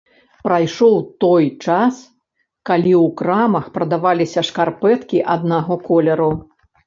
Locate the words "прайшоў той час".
0.45-1.99